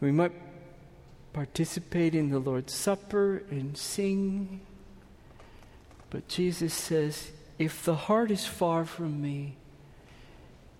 [0.00, 0.32] We might
[1.34, 4.62] participate in the Lord's Supper and sing.
[6.08, 9.56] But Jesus says, if the heart is far from me,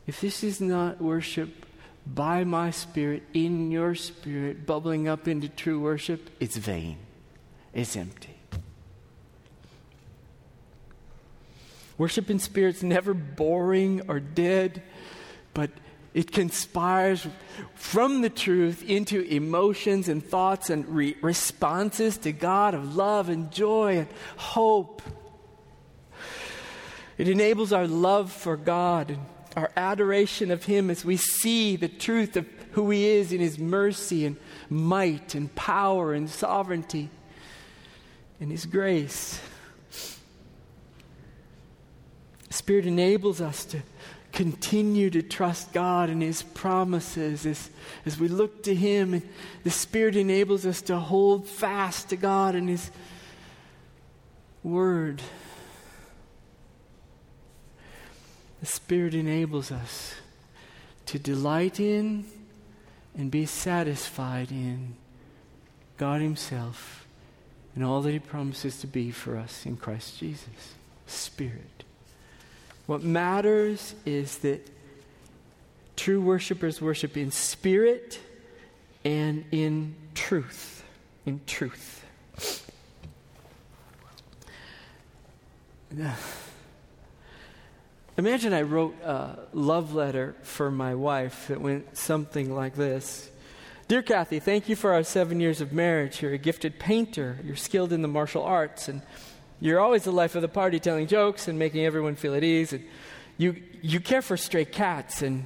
[0.07, 1.66] if this is not worship
[2.07, 6.99] by my spirit, in your spirit, bubbling up into true worship, it's vain.
[7.73, 8.37] It's empty.
[11.99, 14.83] Worship in spirit's never boring or dead,
[15.55, 15.71] but
[16.15, 17.27] it conspires
[17.75, 23.51] from the truth into emotions and thoughts and re- responses to God of love and
[23.51, 25.03] joy and hope.
[27.19, 29.21] It enables our love for God and
[29.57, 33.59] our adoration of Him as we see the truth of who He is in His
[33.59, 34.37] mercy and
[34.69, 37.09] might and power and sovereignty
[38.39, 39.41] and His grace.
[42.51, 43.81] Spirit enables us to
[44.33, 47.71] continue to trust God and His promises as,
[48.05, 49.15] as we look to Him.
[49.15, 49.23] And
[49.65, 52.91] the Spirit enables us to hold fast to God and His
[54.63, 55.23] Word.
[58.67, 60.17] The Spirit enables us
[61.07, 62.25] to delight in
[63.17, 64.97] and be satisfied in
[65.99, 67.07] God Himself
[67.77, 70.75] and all that He promises to be for us in Christ Jesus.
[71.07, 71.85] Spirit.
[72.87, 74.69] What matters is that
[75.95, 78.19] true worshipers worship in spirit
[79.05, 80.83] and in truth.
[81.25, 82.05] In truth.
[88.19, 93.31] Imagine I wrote a love letter for my wife that went something like this
[93.89, 96.23] Dear Kathy, thank you for our seven years of marriage.
[96.23, 99.03] You're a gifted painter, you're skilled in the martial arts, and
[99.61, 102.73] you're always the life of the party telling jokes and making everyone feel at ease.
[102.73, 102.85] And
[103.37, 105.45] you, you care for stray cats, and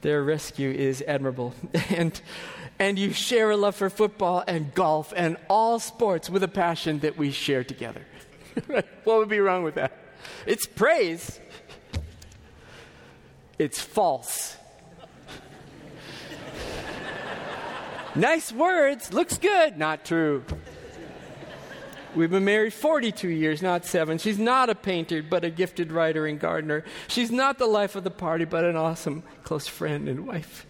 [0.00, 1.52] their rescue is admirable.
[1.90, 2.18] and,
[2.78, 7.00] and you share a love for football and golf and all sports with a passion
[7.00, 8.00] that we share together.
[8.66, 9.92] what would be wrong with that?
[10.46, 11.38] It's praise.
[13.58, 14.56] It's false.
[18.14, 20.44] nice words, looks good, not true.
[22.14, 24.18] We've been married 42 years, not seven.
[24.18, 26.84] She's not a painter, but a gifted writer and gardener.
[27.06, 30.64] She's not the life of the party, but an awesome close friend and wife.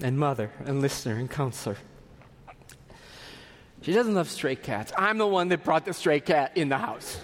[0.00, 1.76] And mother, and listener, and counselor.
[3.82, 4.92] She doesn't love stray cats.
[4.96, 7.20] I'm the one that brought the stray cat in the house.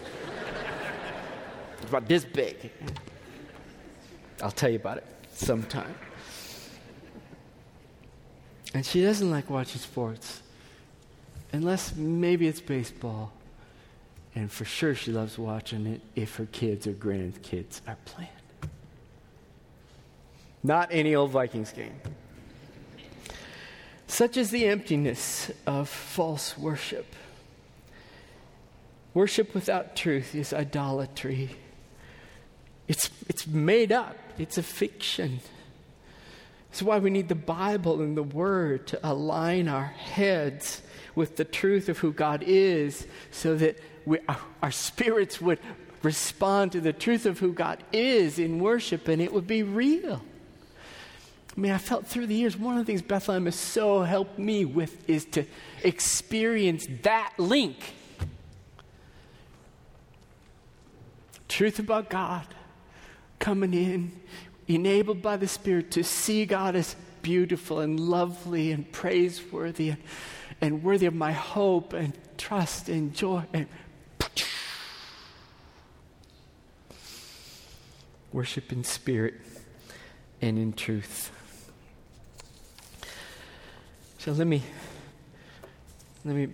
[1.92, 2.70] About this big.
[4.42, 5.94] I'll tell you about it sometime.
[8.74, 10.42] And she doesn't like watching sports,
[11.52, 13.32] unless maybe it's baseball.
[14.34, 18.30] And for sure, she loves watching it if her kids or grandkids are playing.
[20.62, 22.00] Not any old Vikings game.
[24.06, 27.06] Such is the emptiness of false worship.
[29.12, 31.50] Worship without truth is idolatry.
[32.88, 35.40] It's, it's made up, it's a fiction.
[36.70, 40.82] That's why we need the Bible and the Word to align our heads
[41.14, 45.58] with the truth of who God is so that we, our, our spirits would
[46.02, 50.22] respond to the truth of who God is in worship and it would be real.
[51.54, 54.38] I mean, I felt through the years, one of the things Bethlehem has so helped
[54.38, 55.44] me with is to
[55.84, 57.76] experience that link.
[61.48, 62.46] Truth about God
[63.42, 64.12] coming in,
[64.68, 70.02] enabled by the Spirit to see God as beautiful and lovely and praiseworthy and,
[70.60, 73.66] and worthy of my hope and trust and joy and
[78.32, 79.34] worship in spirit
[80.40, 81.30] and in truth.
[84.18, 84.62] So let me
[86.24, 86.48] let me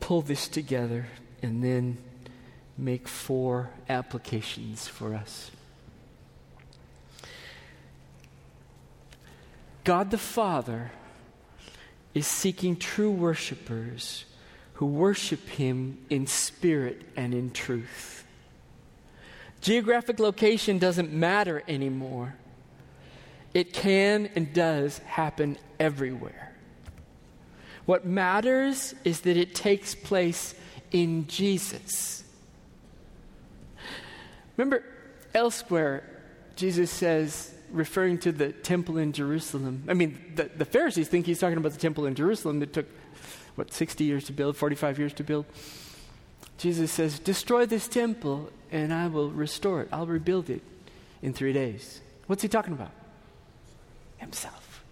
[0.00, 1.06] pull this together
[1.42, 1.98] and then
[2.76, 5.50] make four applications for us.
[9.90, 10.92] God the Father
[12.14, 14.24] is seeking true worshipers
[14.74, 18.24] who worship Him in spirit and in truth.
[19.60, 22.36] Geographic location doesn't matter anymore.
[23.52, 26.54] It can and does happen everywhere.
[27.84, 30.54] What matters is that it takes place
[30.92, 32.22] in Jesus.
[34.56, 34.84] Remember,
[35.34, 36.04] elsewhere,
[36.54, 39.84] Jesus says, referring to the temple in Jerusalem.
[39.88, 42.86] I mean, the, the Pharisees think he's talking about the temple in Jerusalem that took,
[43.54, 45.46] what, 60 years to build, 45 years to build.
[46.58, 49.88] Jesus says, Destroy this temple and I will restore it.
[49.92, 50.62] I'll rebuild it
[51.22, 52.00] in three days.
[52.26, 52.92] What's he talking about?
[54.18, 54.82] Himself.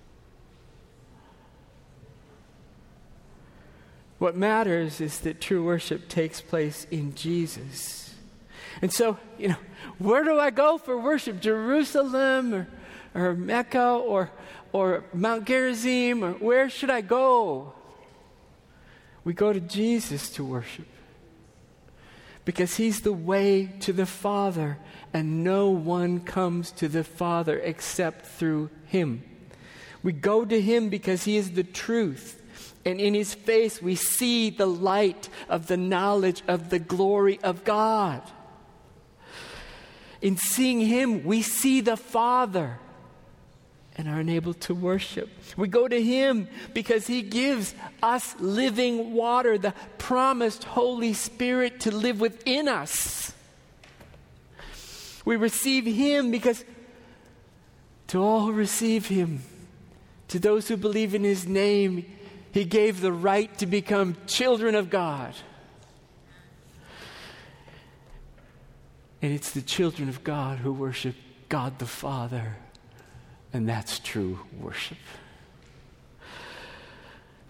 [4.19, 8.08] What matters is that true worship takes place in Jesus.
[8.83, 9.57] And so, you know,
[9.99, 11.41] where do I go for worship?
[11.41, 12.69] Jerusalem or,
[13.15, 14.31] or Mecca or,
[14.73, 16.25] or Mount Gerizim?
[16.25, 17.73] Or where should I go?
[19.25, 20.87] We go to Jesus to worship
[22.49, 24.79] because he's the way to the Father,
[25.13, 29.23] and no one comes to the Father except through him.
[30.03, 32.41] We go to him because he is the truth.
[32.87, 37.65] And in his face, we see the light of the knowledge of the glory of
[37.65, 38.23] God.
[40.21, 42.79] In seeing Him, we see the Father
[43.97, 45.29] and are enabled to worship.
[45.57, 51.91] We go to Him because He gives us living water, the promised Holy Spirit to
[51.91, 53.33] live within us.
[55.25, 56.65] We receive Him because
[58.09, 59.43] to all who receive Him,
[60.29, 62.05] to those who believe in His name,
[62.53, 65.35] He gave the right to become children of God.
[69.21, 71.17] And it's the children of God who worship
[71.49, 72.57] God the Father.
[73.53, 74.99] And that's true worship.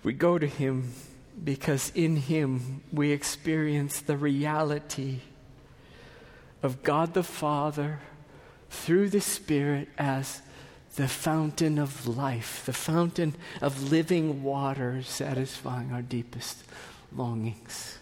[0.03, 0.93] We go to Him
[1.43, 5.21] because in Him we experience the reality
[6.63, 8.01] of God the Father
[8.71, 10.43] through the Spirit as
[10.97, 16.65] the fountain of life, the fountain of living water satisfying our deepest
[17.15, 17.99] longings.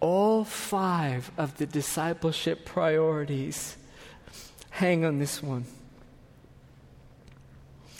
[0.00, 3.76] All five of the discipleship priorities
[4.70, 5.64] hang on this one.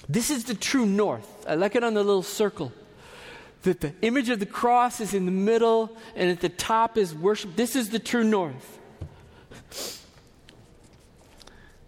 [0.09, 1.44] This is the true north.
[1.46, 2.72] I like it on the little circle.
[3.62, 7.14] That the image of the cross is in the middle and at the top is
[7.14, 7.57] worship.
[7.57, 8.78] This is the true north.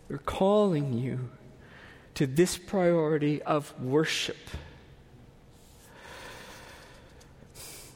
[0.08, 1.30] We're calling you
[2.14, 4.36] to this priority of worship.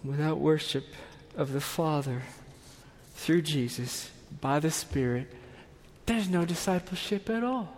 [0.05, 0.85] Without worship
[1.37, 2.23] of the Father
[3.15, 4.11] through Jesus
[4.41, 5.33] by the Spirit,
[6.07, 7.77] there's no discipleship at all.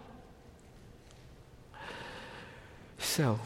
[2.99, 3.39] So,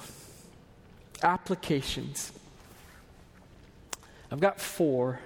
[1.23, 2.33] applications.
[4.33, 5.21] I've got four.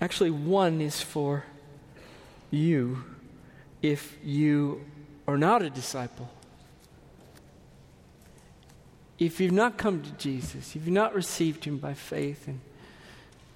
[0.00, 1.44] Actually, one is for
[2.50, 3.04] you
[3.80, 4.84] if you
[5.26, 6.30] are not a disciple.
[9.18, 12.60] If you've not come to Jesus, if you've not received Him by faith and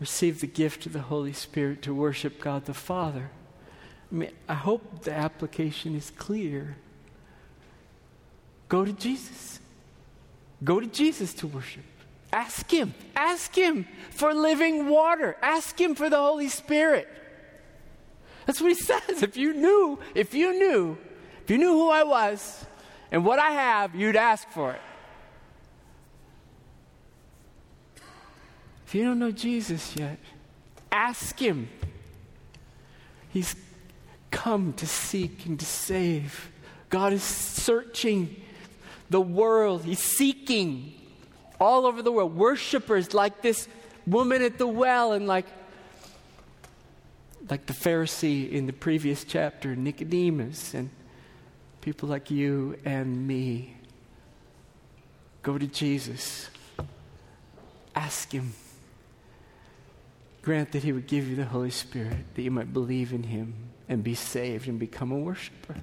[0.00, 3.30] received the gift of the Holy Spirit to worship God the Father,
[4.10, 6.76] I mean, I hope the application is clear.
[8.68, 9.58] Go to Jesus.
[10.62, 11.84] Go to Jesus to worship.
[12.32, 12.94] Ask Him.
[13.14, 15.36] Ask Him for living water.
[15.42, 17.08] Ask Him for the Holy Spirit.
[18.46, 19.22] That's what He says.
[19.22, 20.98] If you knew, if you knew,
[21.42, 22.64] if you knew who I was
[23.10, 24.80] and what I have, you'd ask for it.
[28.86, 30.18] If you don't know Jesus yet,
[30.92, 31.68] ask Him.
[33.30, 33.56] He's
[34.30, 36.52] come to seek and to save.
[36.88, 38.40] God is searching
[39.10, 39.84] the world.
[39.84, 40.94] He's seeking
[41.60, 43.66] all over the world worshipers like this
[44.06, 45.46] woman at the well and like
[47.48, 50.90] like the Pharisee in the previous chapter, Nicodemus, and
[51.80, 53.76] people like you and me.
[55.42, 56.50] Go to Jesus.
[57.94, 58.52] Ask Him.
[60.46, 63.52] Grant that He would give you the Holy Spirit, that you might believe in Him
[63.88, 65.74] and be saved and become a worshiper.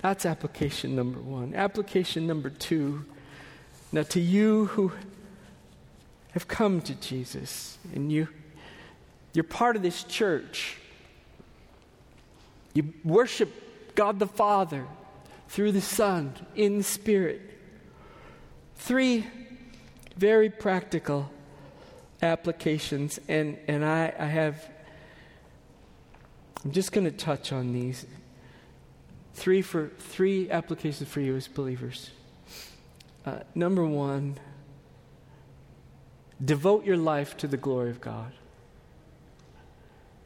[0.00, 1.56] That's application number one.
[1.56, 3.04] Application number two.
[3.90, 4.92] Now, to you who
[6.34, 8.28] have come to Jesus and you,
[9.32, 10.76] you're part of this church,
[12.74, 14.86] you worship God the Father
[15.48, 17.40] through the Son in the Spirit.
[18.76, 19.26] Three
[20.16, 21.32] very practical
[22.22, 24.68] applications, and, and I, I have,
[26.64, 28.06] I'm just going to touch on these
[29.36, 32.10] Three for three applications for you as believers.
[33.26, 34.38] Uh, number one,
[36.42, 38.32] devote your life to the glory of God.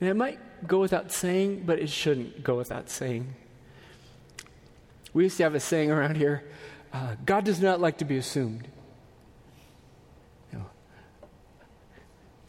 [0.01, 3.35] And it might go without saying, but it shouldn't go without saying.
[5.13, 6.45] We used to have a saying around here
[6.93, 8.69] uh, God does not like to be assumed.
[10.53, 10.67] You know,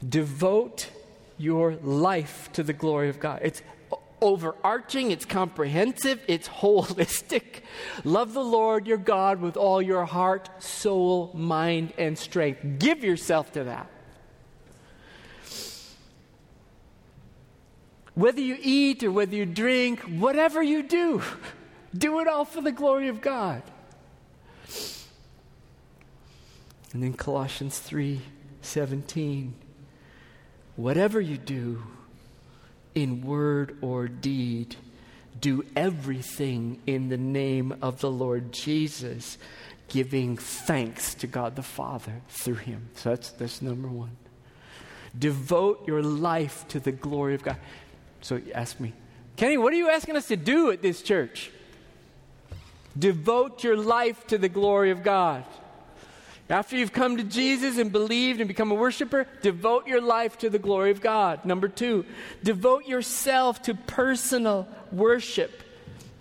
[0.07, 0.89] devote
[1.37, 3.39] your life to the glory of God.
[3.43, 3.61] It's
[4.21, 7.61] overarching, it's comprehensive, it's holistic.
[8.03, 12.79] Love the Lord your God with all your heart, soul, mind, and strength.
[12.79, 13.89] Give yourself to that.
[18.13, 21.23] Whether you eat or whether you drink, whatever you do,
[21.97, 23.63] do it all for the glory of God.
[26.93, 28.21] And then Colossians 3
[28.61, 29.55] 17.
[30.75, 31.83] Whatever you do,
[32.95, 34.75] in word or deed,
[35.39, 39.37] do everything in the name of the Lord Jesus,
[39.87, 42.89] giving thanks to God the Father through him.
[42.95, 44.17] So that's, that's number one.
[45.17, 47.57] Devote your life to the glory of God.
[48.21, 48.93] So you ask me,
[49.35, 51.51] Kenny, what are you asking us to do at this church?
[52.97, 55.43] Devote your life to the glory of God.
[56.51, 60.49] After you've come to Jesus and believed and become a worshiper, devote your life to
[60.49, 61.45] the glory of God.
[61.45, 62.05] Number two,
[62.43, 65.63] devote yourself to personal worship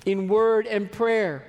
[0.07, 1.45] in word and prayer.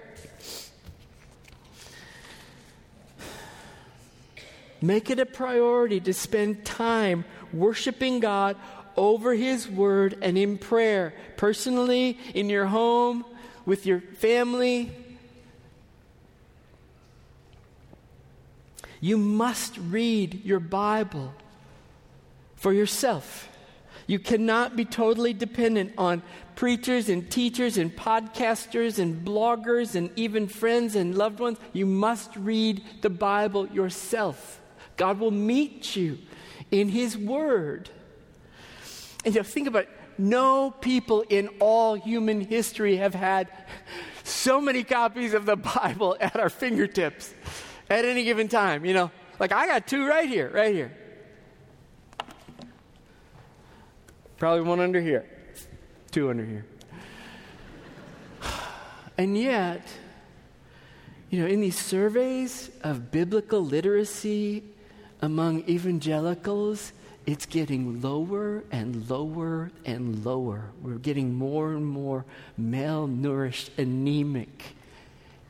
[4.82, 7.24] Make it a priority to spend time
[7.54, 8.58] worshiping God
[8.98, 13.24] over His Word and in prayer, personally, in your home,
[13.64, 14.92] with your family,
[19.02, 21.34] You must read your Bible
[22.56, 23.50] for yourself.
[24.06, 26.22] You cannot be totally dependent on
[26.56, 31.58] preachers and teachers and podcasters and bloggers and even friends and loved ones.
[31.74, 34.62] You must read the Bible yourself.
[34.98, 36.20] God will meet you
[36.70, 37.90] in His Word.
[39.26, 39.90] And you know, think about it.
[40.18, 43.48] No people in all human history have had
[44.24, 47.34] so many copies of the Bible at our fingertips
[47.92, 48.86] at any given time.
[48.86, 50.98] You know, like I got two right here, right here.
[54.38, 55.26] Probably one under here,
[56.12, 56.66] two under here.
[59.18, 59.86] And yet,
[61.30, 64.64] you know, in these surveys of biblical literacy
[65.22, 66.92] among evangelicals,
[67.28, 70.72] it's getting lower and lower and lower.
[70.82, 72.26] We're getting more and more
[72.60, 74.76] malnourished, anemic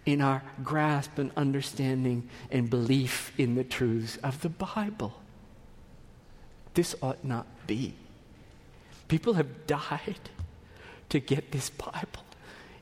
[0.06, 5.14] in our grasp and understanding and belief in the truths of the Bible.
[6.74, 7.93] This ought not be.
[9.08, 10.30] People have died
[11.10, 12.24] to get this Bible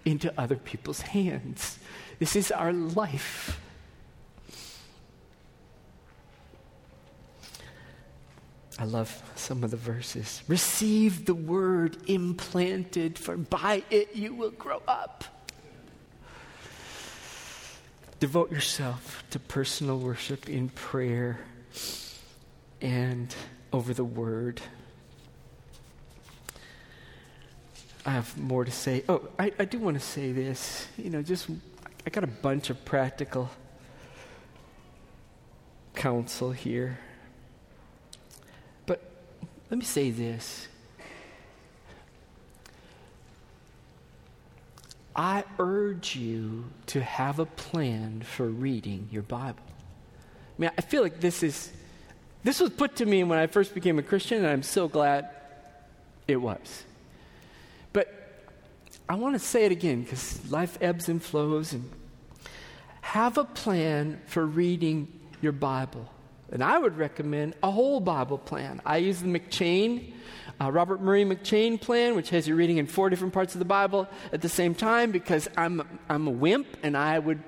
[0.05, 1.79] into other people's hands.
[2.19, 3.59] This is our life.
[8.77, 10.41] I love some of the verses.
[10.47, 15.25] Receive the word implanted, for by it you will grow up.
[18.19, 21.39] Devote yourself to personal worship in prayer
[22.81, 23.33] and
[23.71, 24.61] over the word.
[28.05, 29.03] I have more to say.
[29.07, 30.87] Oh, I, I do want to say this.
[30.97, 31.49] You know, just,
[32.05, 33.49] I got a bunch of practical
[35.95, 36.99] counsel here.
[38.85, 39.01] But
[39.69, 40.67] let me say this.
[45.15, 49.63] I urge you to have a plan for reading your Bible.
[49.67, 51.71] I mean, I feel like this is
[52.43, 55.29] this was put to me when I first became a Christian, and I'm so glad
[56.27, 56.83] it was.
[57.91, 58.13] But
[59.09, 61.73] I want to say it again because life ebbs and flows.
[61.73, 61.89] And
[63.09, 65.07] have a plan for reading
[65.41, 66.07] your Bible.
[66.51, 68.81] And I would recommend a whole Bible plan.
[68.85, 70.13] I use the M'Cheyne,
[70.61, 73.65] uh, Robert Murray M'Cheyne plan, which has you reading in four different parts of the
[73.65, 77.41] Bible at the same time because I'm, I'm a wimp and I would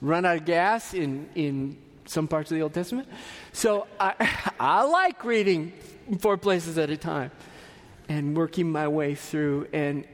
[0.00, 1.76] run out of gas in, in
[2.06, 3.08] some parts of the Old Testament.
[3.52, 5.72] So I, I like reading
[6.20, 7.30] four places at a time
[8.08, 9.68] and working my way through.
[9.72, 10.06] And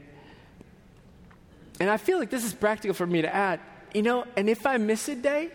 [1.79, 3.59] and I feel like this is practical for me to add.
[3.93, 5.51] You know, and if I miss a day,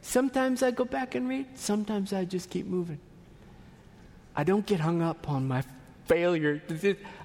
[0.00, 2.98] sometimes I go back and read, sometimes I just keep moving.
[4.34, 5.62] I don't get hung up on my
[6.08, 6.62] failure.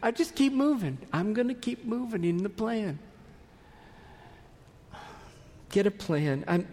[0.02, 0.98] I just keep moving.
[1.12, 3.00] I'm going to keep moving in the plan.
[5.70, 6.44] Get a plan.
[6.48, 6.68] I'm,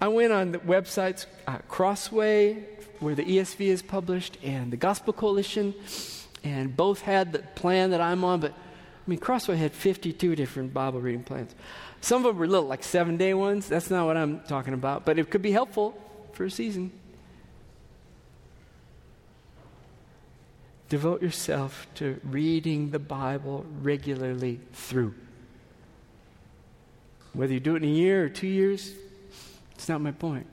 [0.00, 2.64] i went on the websites uh, Crossway,
[3.00, 5.74] where the ESV is published, and the Gospel Coalition,
[6.44, 10.74] and both had the plan that I'm on, but I mean, Crossway had 52 different
[10.74, 11.54] Bible reading plans.
[12.00, 13.68] Some of them were little, like seven day ones.
[13.68, 15.96] That's not what I'm talking about, but it could be helpful
[16.32, 16.92] for a season.
[20.92, 25.14] Devote yourself to reading the Bible regularly through.
[27.32, 28.92] Whether you do it in a year or two years,
[29.74, 30.46] it's not my point.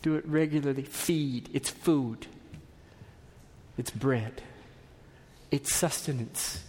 [0.00, 0.84] Do it regularly.
[0.84, 1.50] Feed.
[1.52, 2.26] It's food,
[3.76, 4.40] it's bread,
[5.50, 6.64] it's sustenance.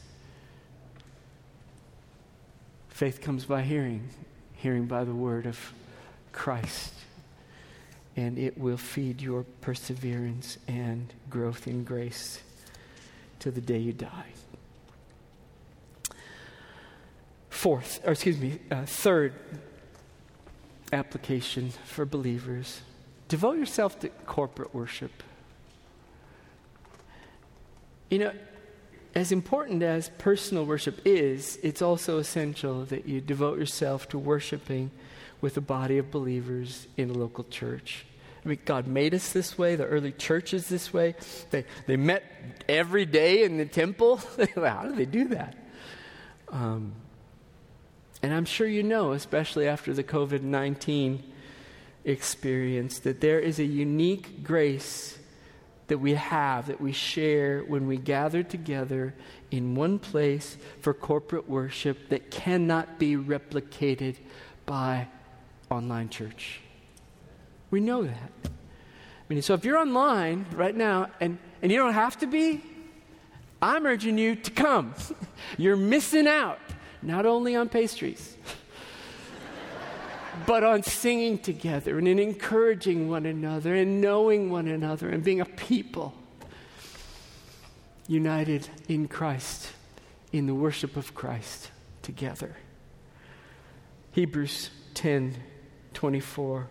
[2.90, 4.10] Faith comes by hearing,
[4.56, 5.72] hearing by the word of
[6.34, 6.94] Christ.
[8.18, 12.42] And it will feed your perseverance and growth in grace
[13.42, 14.32] to the day you die.
[17.50, 19.34] Fourth, or excuse me, uh, third
[20.94, 22.82] application for believers
[23.28, 25.24] devote yourself to corporate worship.
[28.10, 28.34] You know,
[29.16, 34.92] as important as personal worship is, it's also essential that you devote yourself to worshiping
[35.40, 38.06] with a body of believers in a local church.
[38.44, 39.76] I mean, God made us this way.
[39.76, 41.16] The early church is this way.
[41.52, 42.24] They, they met
[42.68, 44.18] every day in the temple.
[44.56, 45.56] How do they do that?
[46.50, 46.94] Um,
[48.24, 51.24] and I'm sure you know, especially after the COVID 19
[52.04, 55.20] experience, that there is a unique grace
[55.88, 59.14] that we have, that we share when we gather together
[59.52, 64.16] in one place for corporate worship that cannot be replicated
[64.66, 65.08] by
[65.70, 66.62] online church.
[67.72, 68.32] We know that.
[68.46, 72.62] I mean, so if you're online right now and, and you don't have to be,
[73.62, 74.94] I'm urging you to come.
[75.58, 76.60] you're missing out,
[77.02, 78.38] not only on pastries
[80.46, 85.40] but on singing together and in encouraging one another and knowing one another and being
[85.40, 86.14] a people
[88.08, 89.72] united in Christ,
[90.34, 92.58] in the worship of Christ together.
[94.12, 95.36] Hebrews 10
[95.94, 96.68] 24.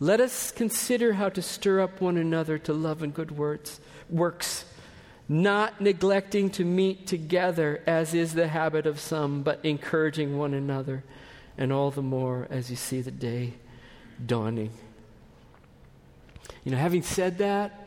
[0.00, 4.64] Let us consider how to stir up one another to love and good words, works,
[5.28, 11.02] not neglecting to meet together as is the habit of some, but encouraging one another
[11.58, 13.54] and all the more as you see the day
[14.24, 14.70] dawning.
[16.64, 17.84] You know, having said that,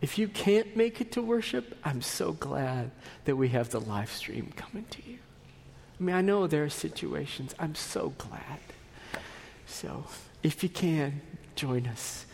[0.00, 2.90] If you can't make it to worship, I'm so glad
[3.24, 5.18] that we have the live stream coming to you.
[5.98, 7.54] I mean, I know there are situations.
[7.58, 8.60] I'm so glad.
[9.66, 10.04] So,
[10.42, 11.20] if you can,
[11.56, 12.26] join us.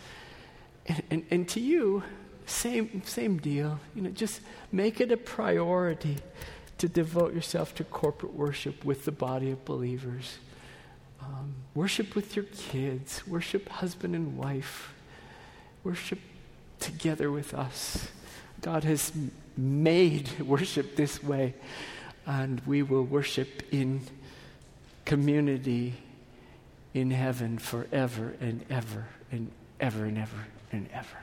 [0.87, 2.03] And, and, and to you,
[2.47, 3.80] same, same deal.
[3.95, 6.18] You know, just make it a priority
[6.78, 10.39] to devote yourself to corporate worship with the body of believers.
[11.20, 14.93] Um, worship with your kids, worship husband and wife,
[15.85, 16.18] worship
[16.80, 18.09] together with us.
[18.61, 19.12] God has
[19.57, 21.55] made worship this way,
[22.26, 24.03] and we will worship in
[25.05, 25.95] community
[26.95, 31.16] in heaven forever and ever and ever and ever and ever.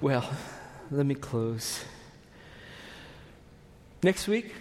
[0.00, 0.28] Well,
[0.90, 1.84] let me close.
[4.02, 4.52] Next week,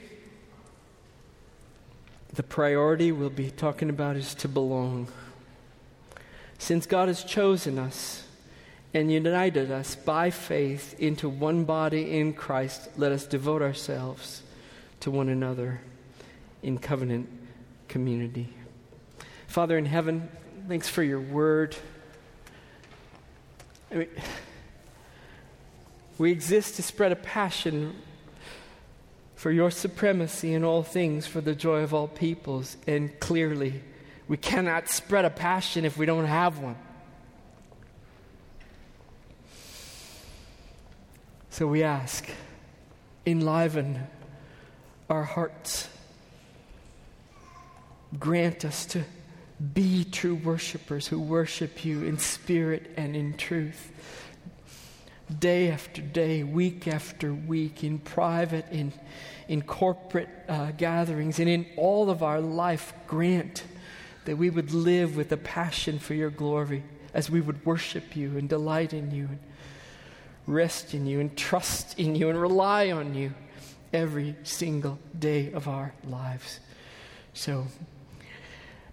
[2.33, 5.07] the priority we'll be talking about is to belong.
[6.57, 8.23] Since God has chosen us
[8.93, 14.43] and united us by faith into one body in Christ, let us devote ourselves
[14.99, 15.81] to one another
[16.61, 17.40] in covenant
[17.91, 18.47] community.
[19.47, 20.29] Father in heaven,
[20.69, 21.75] thanks for your word.
[23.91, 24.07] I mean,
[26.17, 27.93] we exist to spread a passion
[29.35, 33.83] for your supremacy in all things for the joy of all peoples, and clearly,
[34.29, 36.77] we cannot spread a passion if we don't have one.
[41.49, 42.29] So we ask,
[43.25, 44.07] enliven
[45.09, 45.89] our hearts.
[48.19, 49.03] Grant us to
[49.73, 53.91] be true worshipers who worship you in spirit and in truth.
[55.39, 58.91] Day after day, week after week, in private, in,
[59.47, 63.63] in corporate uh, gatherings, and in all of our life, grant
[64.25, 66.83] that we would live with a passion for your glory
[67.13, 69.39] as we would worship you and delight in you and
[70.47, 73.33] rest in you and trust in you and rely on you
[73.93, 76.59] every single day of our lives.
[77.33, 77.67] So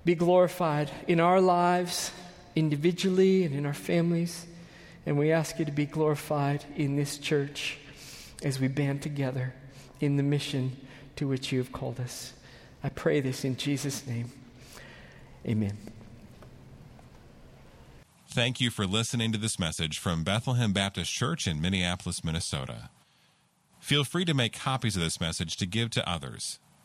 [0.09, 2.13] be glorified in our lives,
[2.57, 4.47] individually and in our families.
[5.05, 7.77] And we ask you to be glorified in this church
[8.43, 9.53] as we band together
[10.01, 10.79] in the mission
[11.17, 12.33] to which you have called us.
[12.83, 14.33] I pray this in Jesus' name.
[15.47, 15.77] Amen.
[18.31, 22.89] Thank you for listening to this message from Bethlehem Baptist Church in Minneapolis, Minnesota.
[23.79, 26.61] Feel free to make copies of this message to give to others,